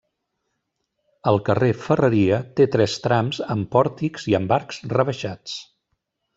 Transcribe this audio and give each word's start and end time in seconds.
El 1.31 1.37
carrer 1.49 1.69
Ferreria 1.83 2.41
té 2.61 2.67
tres 2.77 2.97
trams 3.05 3.43
amb 3.57 3.71
pòrtics 3.77 4.29
i 4.33 4.39
amb 4.41 4.59
arcs 4.61 4.85
rebaixats. 4.99 5.59